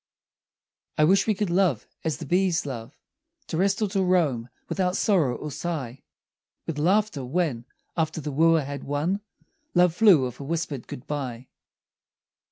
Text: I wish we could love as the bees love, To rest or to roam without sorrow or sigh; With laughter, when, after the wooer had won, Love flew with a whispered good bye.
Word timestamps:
I 0.97 1.03
wish 1.03 1.27
we 1.27 1.35
could 1.35 1.51
love 1.51 1.85
as 2.03 2.17
the 2.17 2.25
bees 2.25 2.65
love, 2.65 2.97
To 3.45 3.55
rest 3.57 3.83
or 3.83 3.87
to 3.89 4.01
roam 4.01 4.49
without 4.67 4.97
sorrow 4.97 5.35
or 5.35 5.51
sigh; 5.51 6.01
With 6.65 6.79
laughter, 6.79 7.23
when, 7.23 7.65
after 7.95 8.19
the 8.19 8.31
wooer 8.31 8.63
had 8.63 8.83
won, 8.83 9.21
Love 9.75 9.93
flew 9.93 10.25
with 10.25 10.39
a 10.39 10.43
whispered 10.43 10.87
good 10.87 11.05
bye. 11.05 11.49